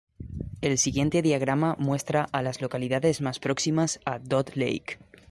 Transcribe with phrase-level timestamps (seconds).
[0.61, 4.97] El siguiente diagrama muestra a las localidades más próximas a Dot Lake.